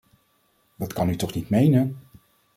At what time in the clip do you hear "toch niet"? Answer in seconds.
1.15-1.49